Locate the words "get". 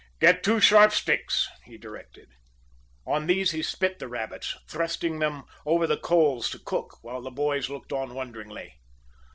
0.19-0.41